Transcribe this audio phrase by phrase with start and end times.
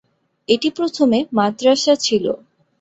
[0.47, 2.25] এটি প্রথমে মাদ্রাসা ছিল।